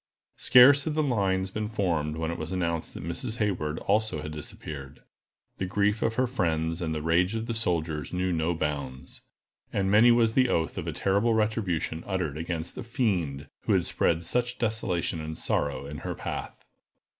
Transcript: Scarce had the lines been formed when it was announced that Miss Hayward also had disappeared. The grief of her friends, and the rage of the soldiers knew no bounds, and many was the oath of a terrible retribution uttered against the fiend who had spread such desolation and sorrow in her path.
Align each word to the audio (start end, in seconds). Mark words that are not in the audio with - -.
Scarce 0.37 0.85
had 0.85 0.95
the 0.95 1.03
lines 1.03 1.51
been 1.51 1.67
formed 1.67 2.17
when 2.17 2.31
it 2.31 2.37
was 2.39 2.51
announced 2.51 2.95
that 2.95 3.03
Miss 3.03 3.37
Hayward 3.37 3.77
also 3.77 4.23
had 4.23 4.31
disappeared. 4.31 5.03
The 5.59 5.67
grief 5.67 6.01
of 6.01 6.15
her 6.15 6.25
friends, 6.25 6.81
and 6.81 6.95
the 6.95 7.03
rage 7.03 7.35
of 7.35 7.45
the 7.45 7.53
soldiers 7.53 8.11
knew 8.11 8.33
no 8.33 8.55
bounds, 8.55 9.21
and 9.71 9.91
many 9.91 10.09
was 10.09 10.33
the 10.33 10.49
oath 10.49 10.79
of 10.79 10.87
a 10.87 10.91
terrible 10.91 11.35
retribution 11.35 12.03
uttered 12.07 12.35
against 12.39 12.73
the 12.73 12.81
fiend 12.81 13.47
who 13.65 13.73
had 13.73 13.85
spread 13.85 14.23
such 14.23 14.57
desolation 14.57 15.21
and 15.21 15.37
sorrow 15.37 15.85
in 15.85 15.99
her 15.99 16.15
path. 16.15 16.65